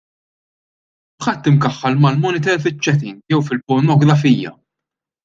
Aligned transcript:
Kulħadd 1.19 1.49
imkaħħal 1.51 1.99
mal-monitor 2.05 2.57
fiċ-chatting 2.63 3.21
jew 3.35 3.43
fil-pornografija. 3.51 4.55